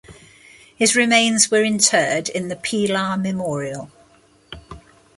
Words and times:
His 0.75 0.95
remains 0.95 1.51
were 1.51 1.63
interred 1.63 2.27
in 2.27 2.47
the 2.47 2.55
Pilar 2.55 3.17
Memorial. 3.17 3.91